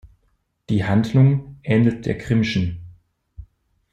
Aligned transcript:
Die 0.71 0.83
Handlung 0.83 1.59
ähnelt 1.61 2.07
der 2.07 2.15
Grimmschen. 2.15 2.79